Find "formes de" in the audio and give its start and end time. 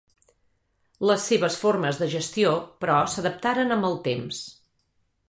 1.65-2.07